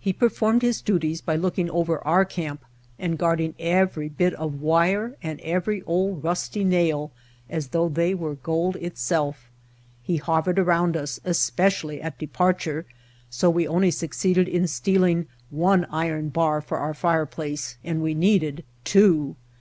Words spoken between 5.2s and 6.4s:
and every old